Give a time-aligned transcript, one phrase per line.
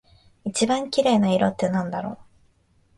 [0.45, 2.17] 一番綺麗な色ってなんだろう？